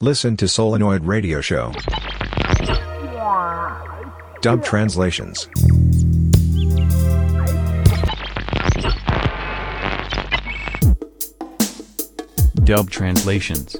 [0.00, 1.72] Listen to Solenoid Radio Show.
[4.40, 5.48] Dub translations.
[12.64, 13.76] Dub translations.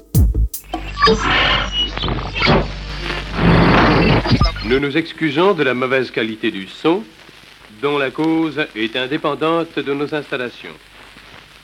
[4.65, 7.03] Nous nous excusons de la mauvaise qualité du son,
[7.81, 10.73] dont la cause est indépendante de nos installations.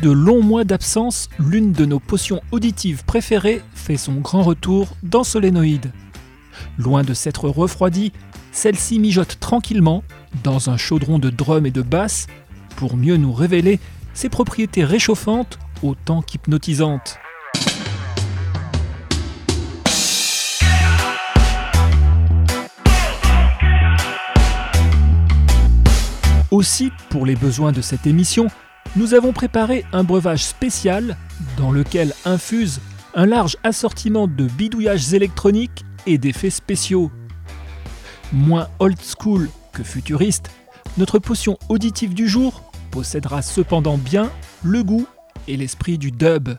[0.00, 5.22] De longs mois d'absence, l'une de nos potions auditives préférées fait son grand retour dans
[5.22, 5.92] Solénoïde.
[6.78, 8.12] Loin de s'être refroidie,
[8.50, 10.02] celle-ci mijote tranquillement
[10.42, 12.26] dans un chaudron de drum et de basse
[12.76, 13.78] pour mieux nous révéler
[14.14, 17.18] ses propriétés réchauffantes autant qu'hypnotisantes.
[26.50, 28.48] Aussi, pour les besoins de cette émission,
[28.96, 31.16] nous avons préparé un breuvage spécial
[31.56, 32.80] dans lequel infuse
[33.14, 37.10] un large assortiment de bidouillages électroniques et d'effets spéciaux.
[38.32, 40.50] Moins old school que futuriste,
[40.96, 44.30] notre potion auditive du jour possédera cependant bien
[44.62, 45.06] le goût
[45.48, 46.50] et l'esprit du dub.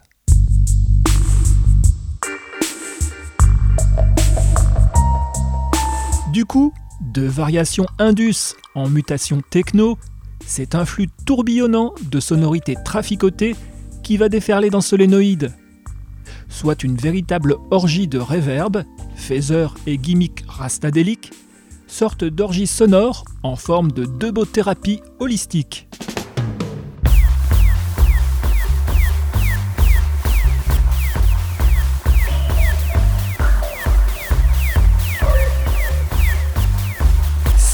[6.34, 9.98] Du coup, de variation indus en mutation techno,
[10.46, 13.56] c'est un flux tourbillonnant de sonorités traficotées
[14.04, 15.52] qui va déferler dans Solénoïde.
[16.50, 18.84] Soit une véritable orgie de réverb,
[19.16, 21.32] phaser et gimmick rastadélique,
[21.88, 25.88] sorte d'orgie sonore en forme de debothérapie holistique.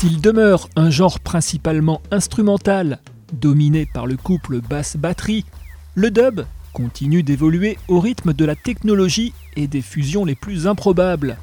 [0.01, 2.97] S'il demeure un genre principalement instrumental,
[3.34, 5.45] dominé par le couple basse-batterie,
[5.94, 6.41] le dub
[6.73, 11.38] continue d'évoluer au rythme de la technologie et des fusions les plus improbables.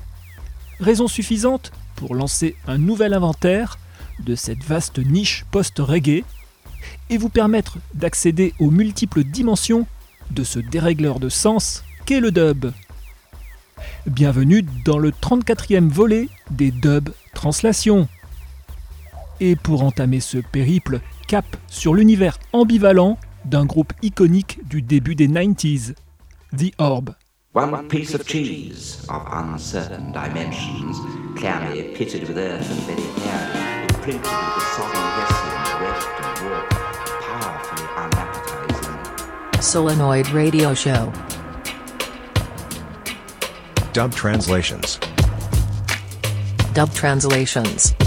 [0.81, 3.79] Raison suffisante pour lancer un nouvel inventaire
[4.19, 6.25] de cette vaste niche post-reggae
[7.11, 9.87] et vous permettre d'accéder aux multiples dimensions
[10.33, 12.73] de ce dérégleur de sens qu'est le dub.
[14.09, 18.09] Bienvenue dans le 34e volet des dub translations.
[19.41, 25.29] Et pour entamer ce périple, cap sur l'univers ambivalent d'un groupe iconique du début des
[25.29, 25.95] 90s,
[26.57, 27.15] The Orb.
[27.55, 30.97] One piece of cheese of uncertain dimensions,
[31.37, 36.71] clammy, pitted with earth and very hairy, imprinted with the sodden Hessian, weft and warp,
[37.23, 39.63] powerfully unappetizing.
[39.63, 41.13] Solenoid Radio Show.
[43.93, 44.99] Dub translations.
[46.75, 47.98] Dub translations.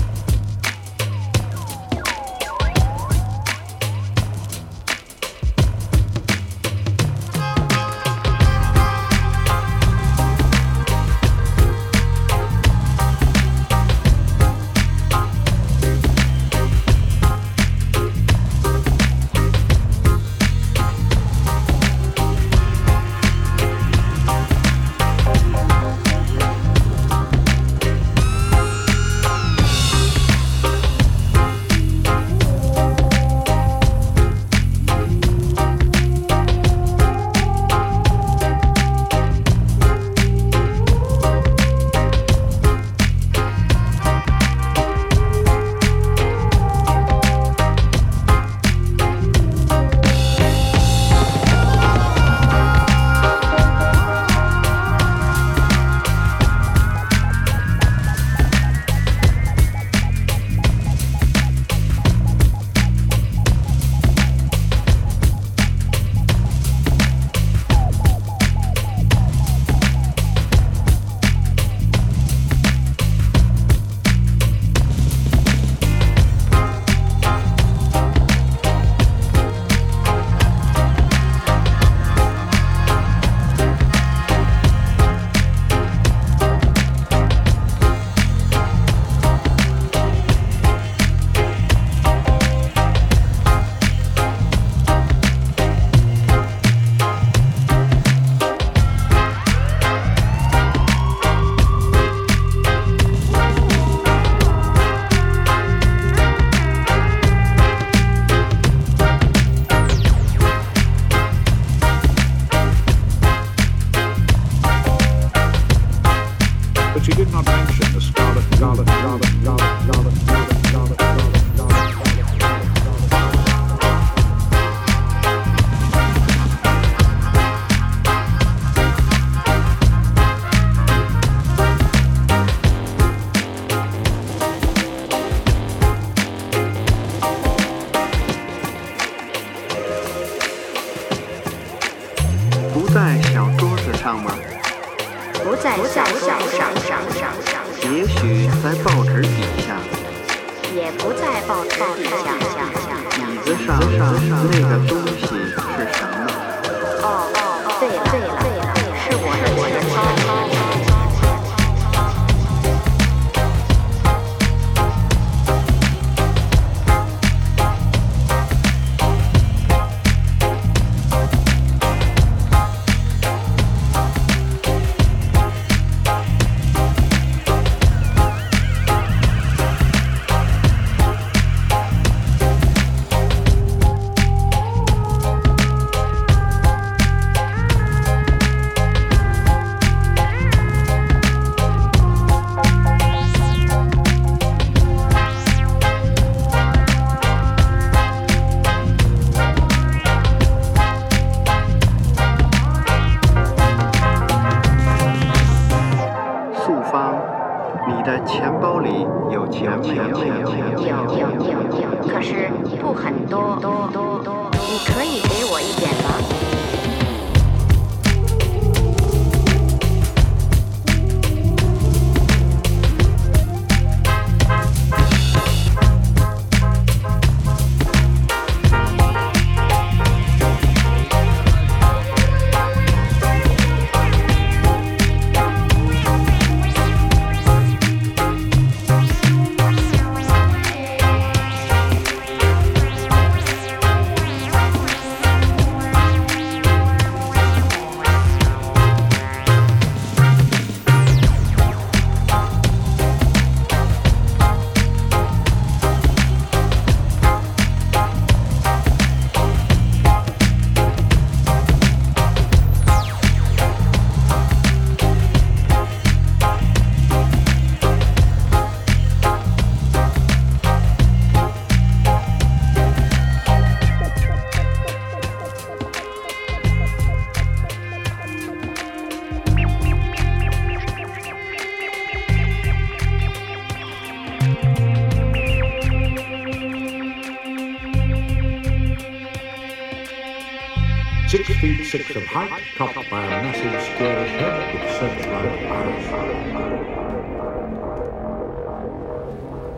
[291.31, 296.03] six feet six of height, topped by a massive squarish head with searchlight eyes.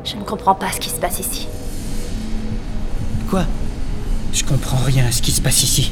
[0.03, 1.47] Je ne comprends pas ce qui se passe ici.
[3.29, 3.45] Quoi?
[4.33, 5.91] Je comprends rien à ce qui se passe ici.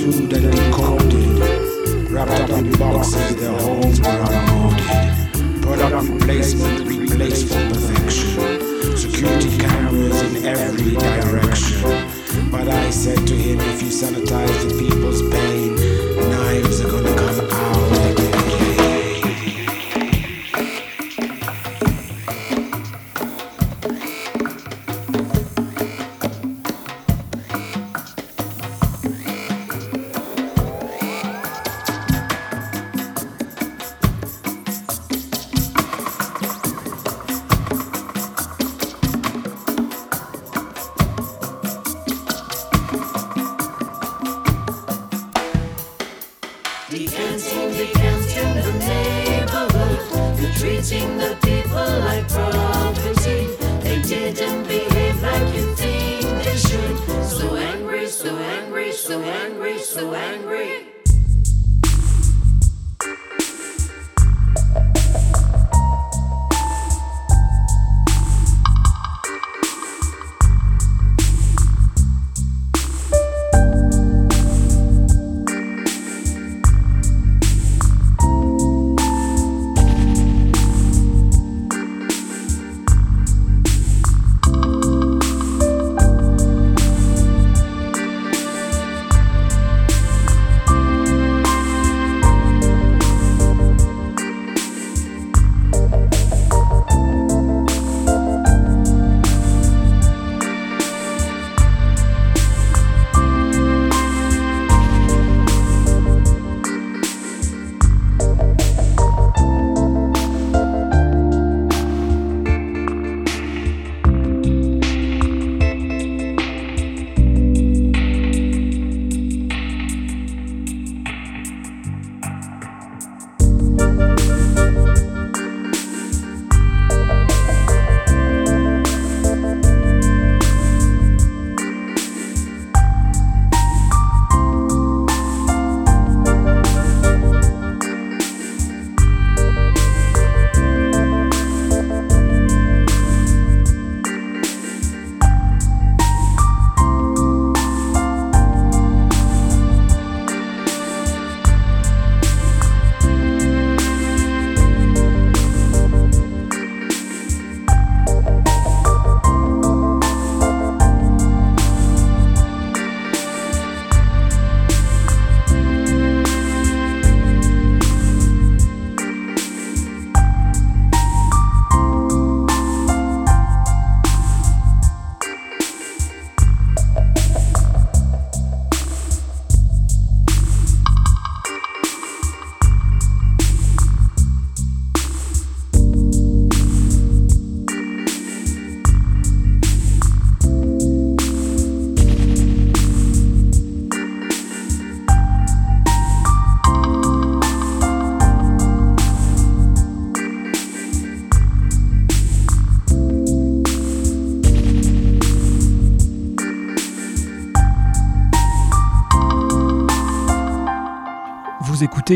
[0.00, 0.70] food that they
[2.10, 4.39] wrapped up in boxes their homes were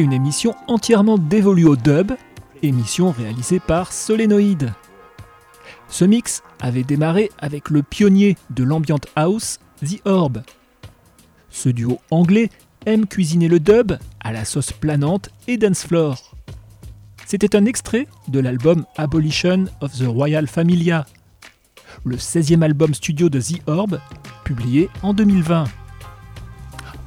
[0.00, 2.12] une émission entièrement dévolue au dub,
[2.62, 4.72] émission réalisée par Solénoïde.
[5.88, 10.42] Ce mix avait démarré avec le pionnier de l'ambient house, The Orb.
[11.50, 12.50] Ce duo anglais
[12.86, 16.34] aime cuisiner le dub à la sauce planante et dance floor.
[17.26, 21.06] C'était un extrait de l'album Abolition of the Royal Familia,
[22.04, 24.00] le 16e album studio de The Orb,
[24.44, 25.64] publié en 2020.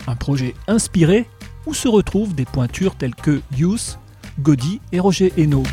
[0.08, 1.28] Un projet inspiré
[1.68, 4.00] où se retrouvent des pointures telles que Youth,
[4.40, 5.64] Godi et Roger Hainaut.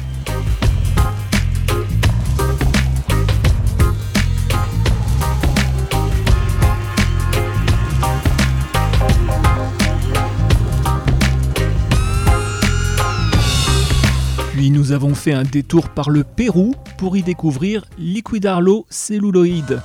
[14.52, 19.80] Puis nous avons fait un détour par le Pérou pour y découvrir Liquid Arlo Celluloid.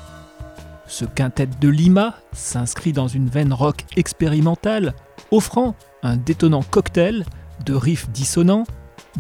[0.88, 4.95] Ce quintet de Lima s'inscrit dans une veine rock expérimentale,
[5.30, 7.25] offrant un détonnant cocktail
[7.65, 8.65] de riffs dissonants,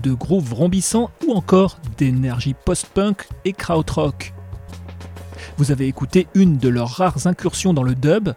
[0.01, 4.33] de grooves rombissants ou encore d'énergie post-punk et krautrock.
[5.57, 8.29] Vous avez écouté une de leurs rares incursions dans le dub,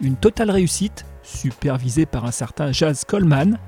[0.00, 3.58] une totale réussite, supervisée par un certain Jazz Coleman,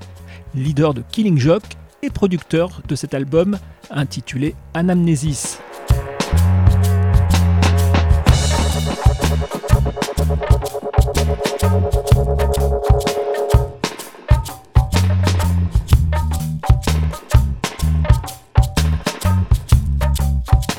[0.55, 1.63] leader de Killing Joke
[2.01, 3.57] et producteur de cet album
[3.89, 5.59] intitulé Anamnesis.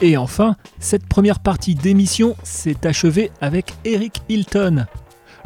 [0.01, 4.87] Et enfin, cette première partie d'émission s'est achevée avec Eric Hilton,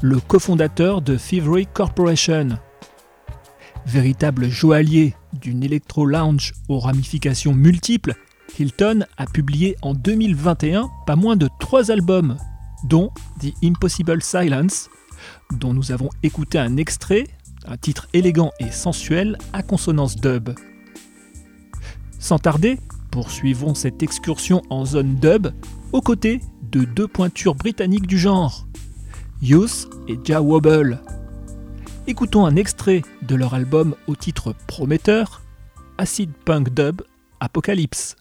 [0.03, 2.59] le cofondateur de Thievery Corporation.
[3.87, 8.13] Véritable joaillier d'une électro-lounge aux ramifications multiples,
[8.59, 12.37] Hilton a publié en 2021 pas moins de trois albums,
[12.85, 13.11] dont
[13.41, 14.91] The Impossible Silence,
[15.53, 17.27] dont nous avons écouté un extrait,
[17.67, 20.51] un titre élégant et sensuel à consonance dub.
[22.19, 22.79] Sans tarder,
[23.13, 25.49] poursuivons cette excursion en zone dub
[25.93, 28.67] aux côtés de deux pointures britanniques du genre,
[29.43, 30.99] Youth et Ja Wobble.
[32.07, 35.43] Écoutons un extrait de leur album au titre prometteur,
[35.99, 37.03] Acid Punk Dub
[37.39, 38.17] Apocalypse.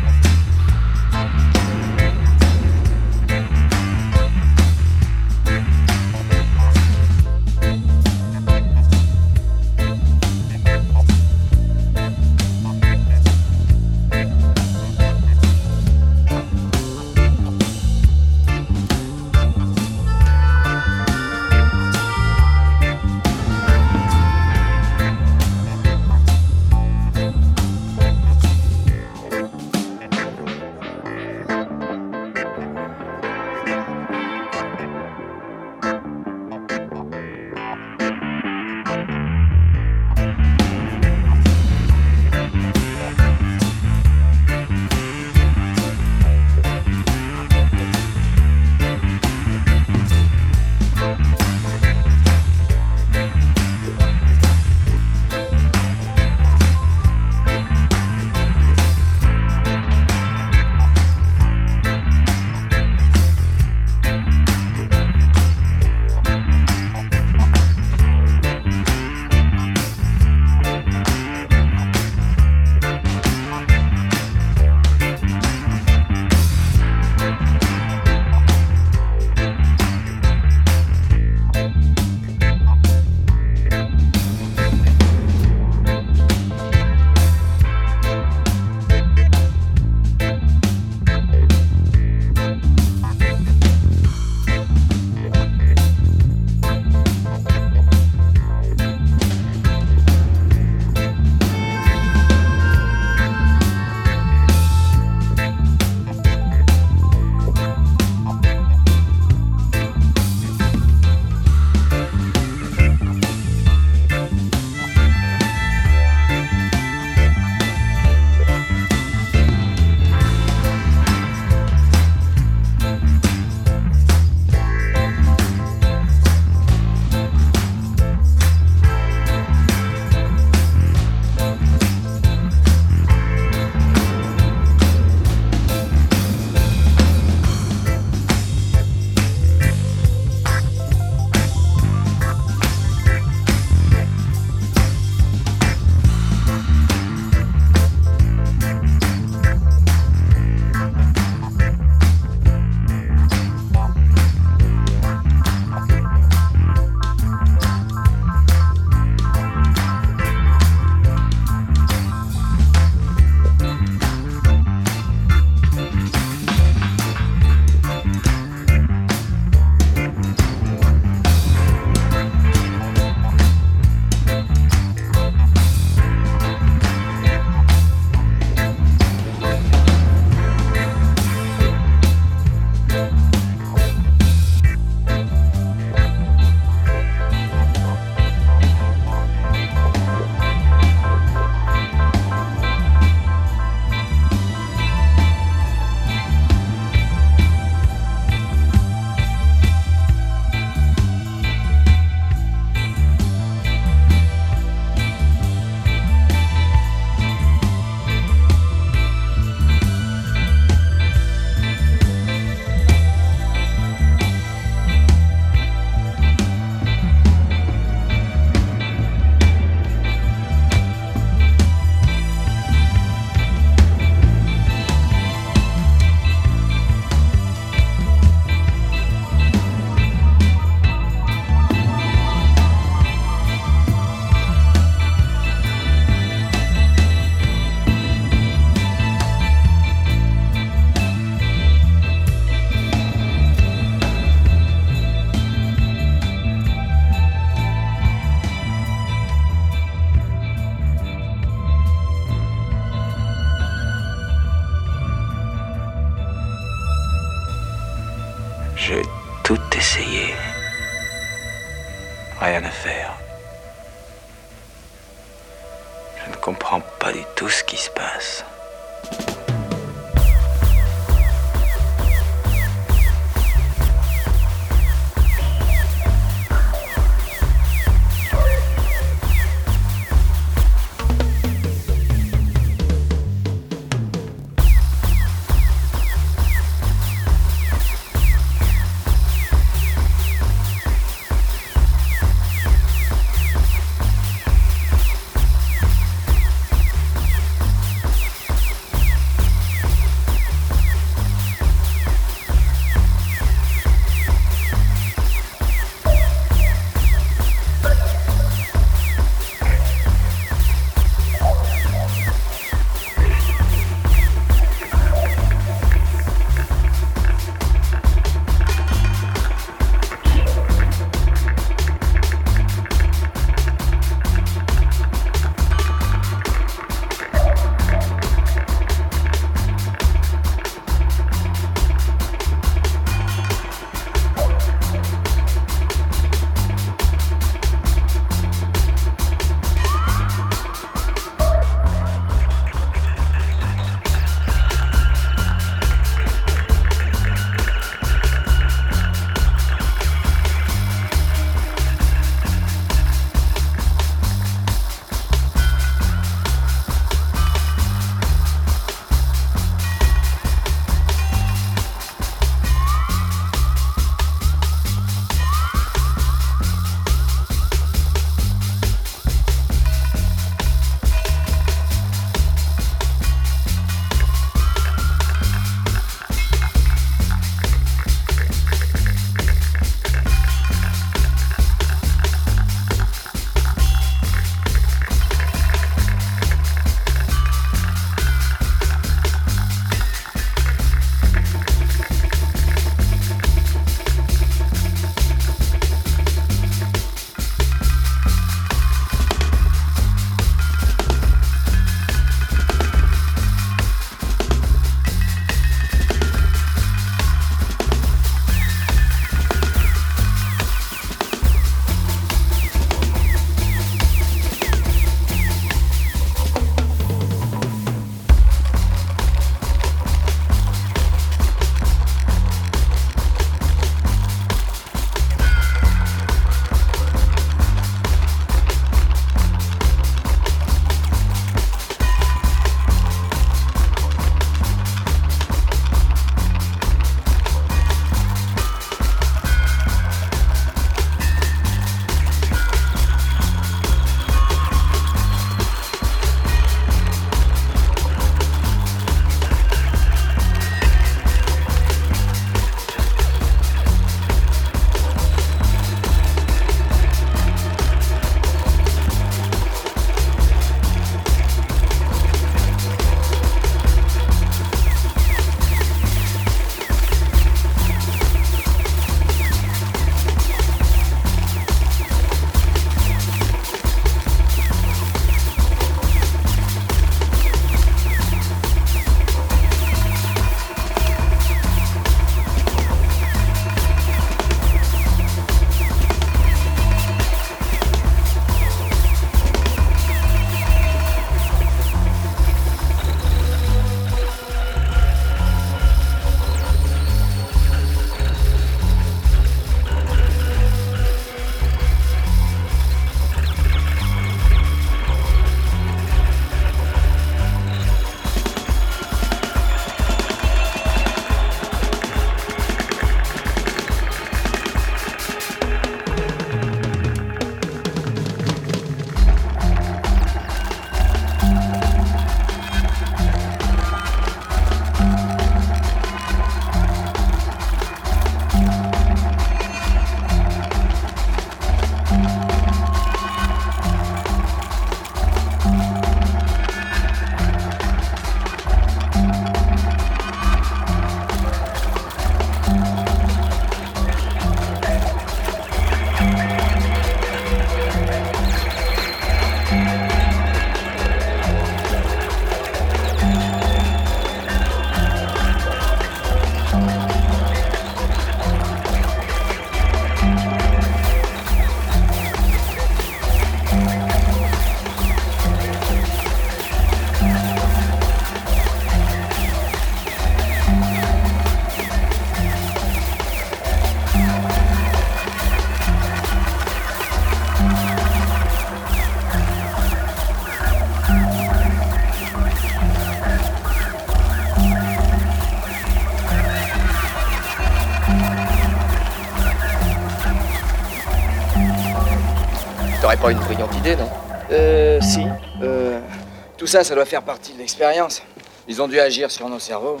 [596.70, 598.22] Ça, ça doit faire partie de l'expérience.
[598.68, 600.00] Ils ont dû agir sur nos cerveaux.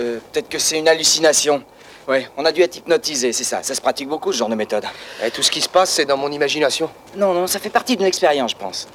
[0.00, 1.62] Euh, peut-être que c'est une hallucination.
[2.08, 3.62] Ouais, on a dû être hypnotisé, c'est ça.
[3.62, 4.84] Ça se pratique beaucoup, ce genre de méthode.
[5.24, 6.90] Et tout ce qui se passe, c'est dans mon imagination.
[7.14, 8.88] Non, non, ça fait partie d'une expérience, je pense.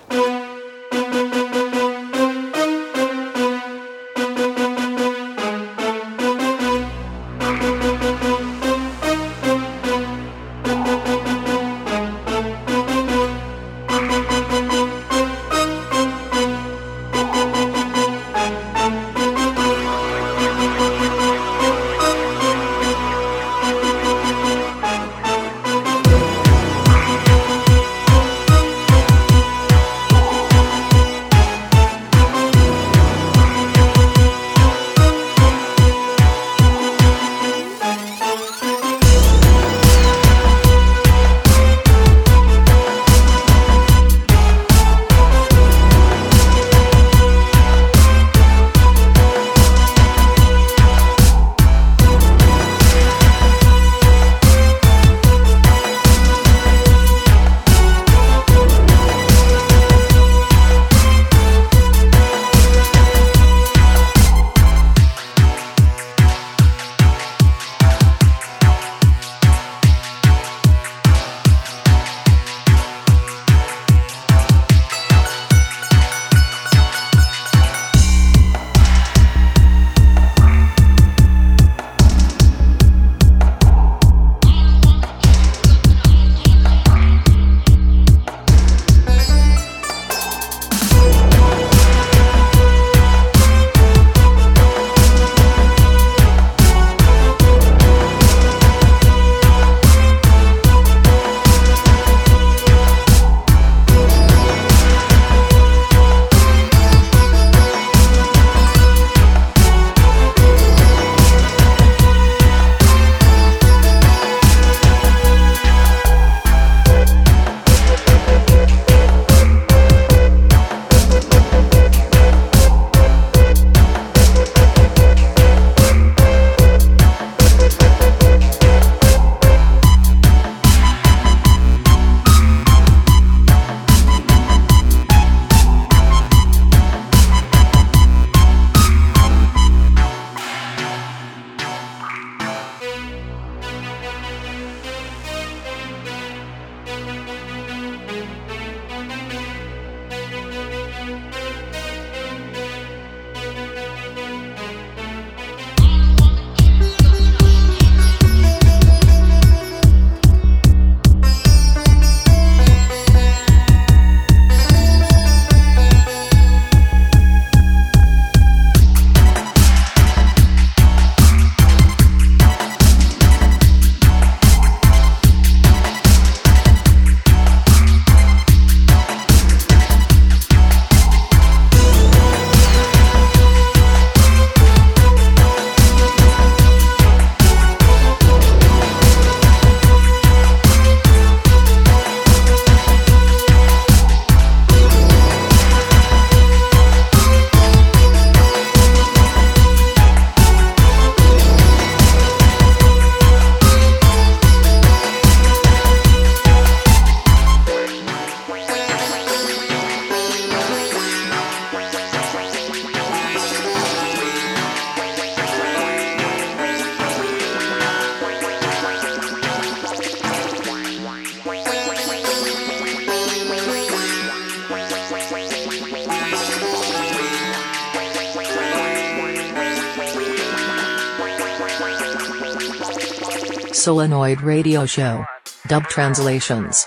[234.27, 235.25] Solenoid Radio Show.
[235.67, 236.85] Dub translations.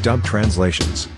[0.00, 1.13] Dub translations.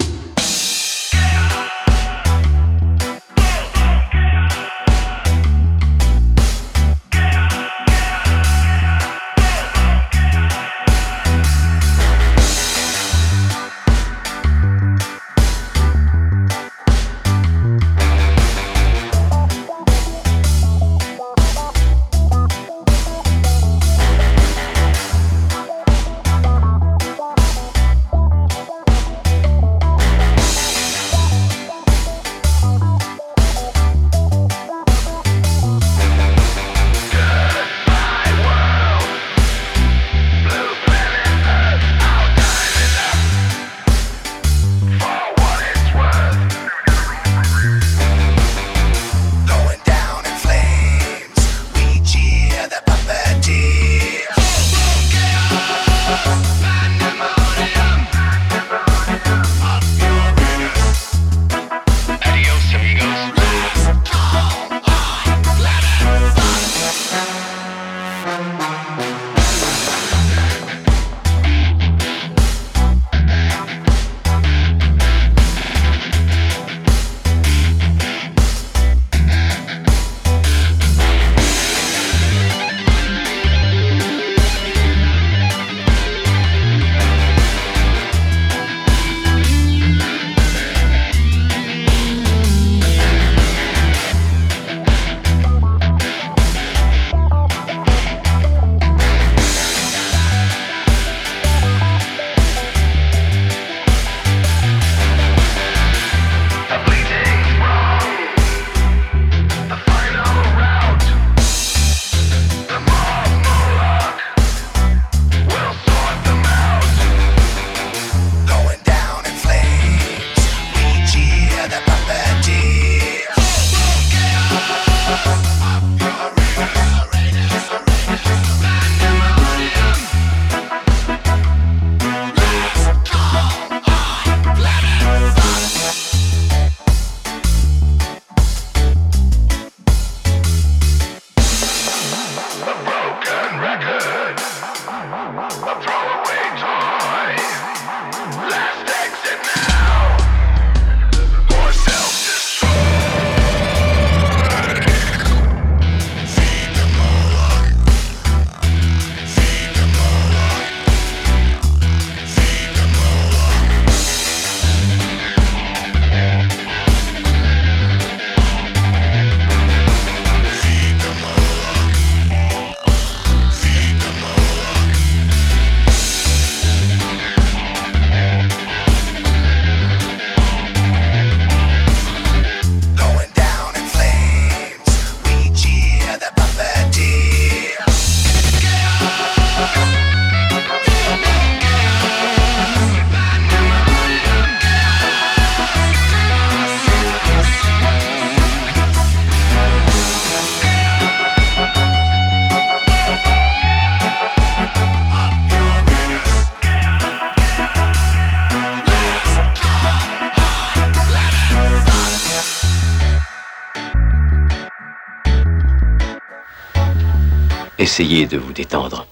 [217.79, 219.07] Essayez de vous détendre.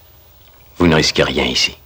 [0.77, 1.77] Vous ne risquez rien ici.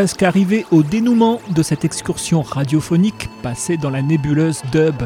[0.00, 5.02] Presque arrivés au dénouement de cette excursion radiophonique passée dans la nébuleuse dub.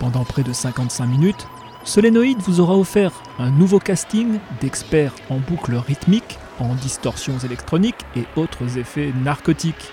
[0.00, 1.46] Pendant près de 55 minutes,
[1.84, 8.24] Solénoïde vous aura offert un nouveau casting d'experts en boucles rythmiques, en distorsions électroniques et
[8.34, 9.92] autres effets narcotiques.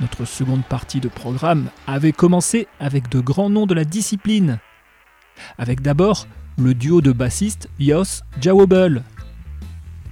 [0.00, 4.58] Notre seconde partie de programme avait commencé avec de grands noms de la discipline.
[5.56, 6.26] Avec d'abord
[6.58, 9.04] le duo de bassistes Yos Jawobel,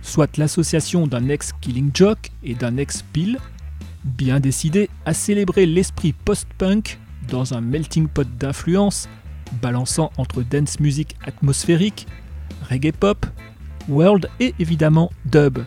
[0.03, 3.39] soit l'association d'un ex-Killing Joke et d'un ex-Pill,
[4.05, 6.99] bien décidé à célébrer l'esprit post-punk
[7.29, 9.09] dans un melting pot d'influences
[9.61, 12.07] balançant entre dance music atmosphérique,
[12.69, 13.27] reggae pop,
[13.89, 15.59] world et évidemment dub.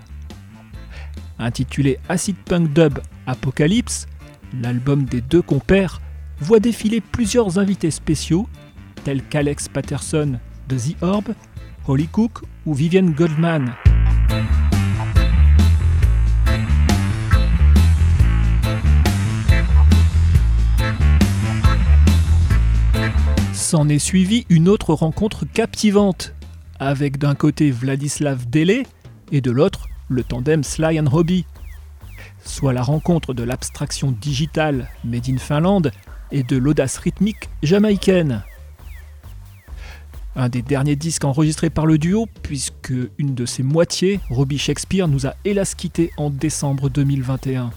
[1.37, 4.07] Intitulé Acid Punk Dub Apocalypse,
[4.61, 6.01] l'album des deux compères
[6.39, 8.47] voit défiler plusieurs invités spéciaux
[9.03, 11.33] tels qu'Alex Patterson de The Orb,
[11.87, 13.75] Holly Cook ou Vivienne Goldman.
[23.65, 26.35] S'en est suivi une autre rencontre captivante,
[26.77, 28.83] avec d'un côté Vladislav Dele
[29.31, 31.47] et de l'autre le tandem Sly and Hobby.
[32.43, 35.91] Soit la rencontre de l'abstraction digitale made in Finlande
[36.31, 38.43] et de l'audace rythmique jamaïcaine.
[40.35, 45.07] Un des derniers disques enregistrés par le duo, puisque une de ses moitiés, Robbie Shakespeare,
[45.07, 47.71] nous a hélas quitté en décembre 2021.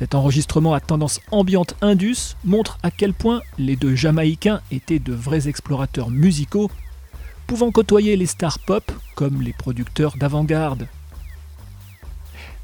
[0.00, 5.12] Cet enregistrement à tendance ambiante indus montre à quel point les deux Jamaïcains étaient de
[5.12, 6.70] vrais explorateurs musicaux,
[7.46, 10.88] pouvant côtoyer les stars pop comme les producteurs d'avant-garde.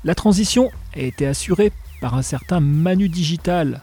[0.02, 3.82] La transition a été assurée par un certain Manu Digital.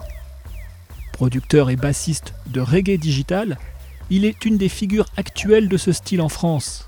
[1.11, 3.59] Producteur et bassiste de reggae digital,
[4.09, 6.87] il est une des figures actuelles de ce style en France.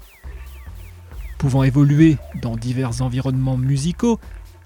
[1.37, 4.19] Pouvant évoluer dans divers environnements musicaux,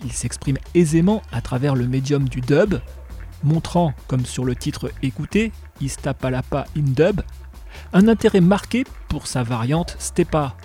[0.03, 2.75] il s'exprime aisément à travers le médium du dub,
[3.43, 7.21] montrant, comme sur le titre écouté, Istapalapa in dub,
[7.93, 10.55] un intérêt marqué pour sa variante Stepa.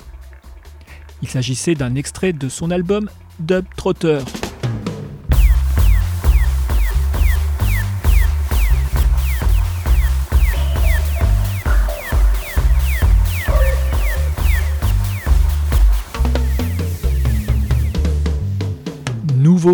[1.22, 3.08] Il s'agissait d'un extrait de son album
[3.38, 4.18] Dub Trotter.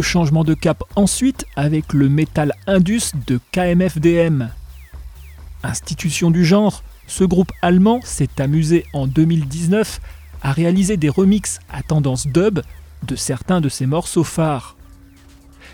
[0.00, 4.50] Changement de cap ensuite avec le Metal Indus de KMFDM.
[5.64, 10.00] Institution du genre, ce groupe allemand s'est amusé en 2019
[10.42, 12.60] à réaliser des remixes à tendance dub
[13.02, 14.76] de certains de ses morceaux phares.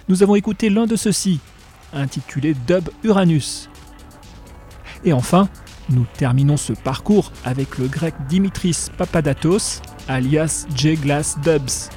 [0.09, 1.39] Nous avons écouté l'un de ceux-ci,
[1.93, 3.69] intitulé Dub Uranus.
[5.05, 5.51] Et enfin,
[5.91, 11.91] nous terminons ce parcours avec le grec Dimitris Papadatos, alias J Glass Dubs.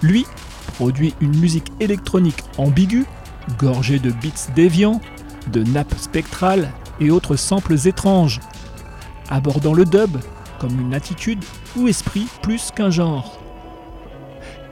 [0.00, 0.24] Lui
[0.72, 3.06] produit une musique électronique ambiguë,
[3.58, 5.00] gorgée de beats déviants,
[5.52, 8.40] de nappes spectrales et autres samples étranges,
[9.28, 10.16] abordant le dub
[10.58, 11.44] comme une attitude
[11.76, 13.38] ou esprit plus qu'un genre.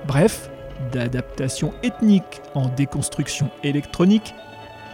[0.07, 0.51] Bref,
[0.93, 4.35] d'adaptation ethnique en déconstruction électronique,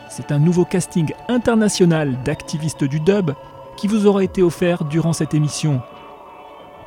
[0.09, 3.33] c'est un nouveau casting international d'activistes du dub
[3.77, 5.81] qui vous aura été offert durant cette émission.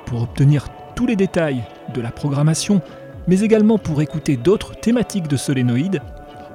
[0.05, 1.63] Pour obtenir tous les détails
[1.93, 2.81] de la programmation,
[3.27, 6.01] mais également pour écouter d'autres thématiques de Solénoïde,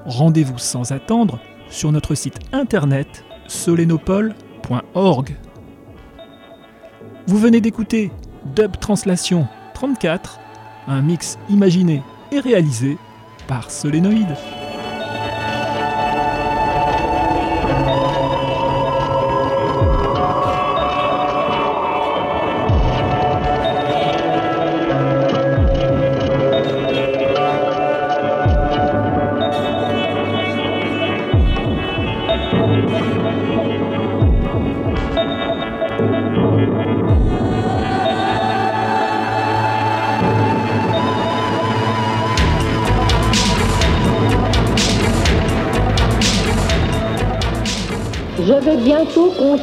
[0.05, 5.37] rendez-vous sans attendre sur notre site internet solenopole.org.
[7.27, 8.11] Vous venez d'écouter
[8.57, 10.41] Dub Translation 34,
[10.89, 12.03] un mix imaginé
[12.33, 12.97] et réalisé
[13.47, 14.37] par Solénoïde.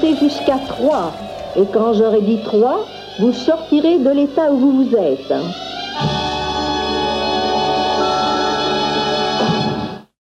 [0.05, 1.11] Jusqu'à trois.
[1.55, 2.85] Et quand j'aurai dit trois,
[3.19, 5.33] vous sortirez de l'état où vous vous êtes.